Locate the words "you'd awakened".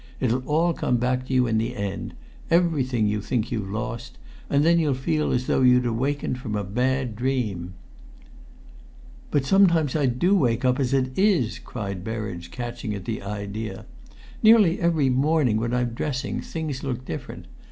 5.61-6.39